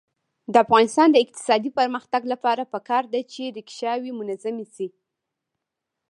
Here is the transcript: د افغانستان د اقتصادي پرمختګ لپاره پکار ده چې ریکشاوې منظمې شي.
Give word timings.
د 0.51 0.55
افغانستان 0.65 1.07
د 1.11 1.17
اقتصادي 1.23 1.69
پرمختګ 1.79 2.21
لپاره 2.33 2.69
پکار 2.73 3.03
ده 3.13 3.21
چې 3.33 3.43
ریکشاوې 3.57 4.11
منظمې 4.19 4.65
شي. 4.75 4.87